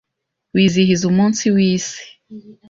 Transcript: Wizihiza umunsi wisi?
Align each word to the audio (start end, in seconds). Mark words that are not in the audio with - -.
Wizihiza 0.53 1.03
umunsi 1.11 1.43
wisi? 1.55 2.01